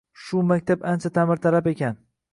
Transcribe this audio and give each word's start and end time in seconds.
Shu 0.21 0.39
maktab 0.51 0.87
ancha 0.93 1.13
ta’mirtalab 1.19 1.71
ekan. 1.77 2.05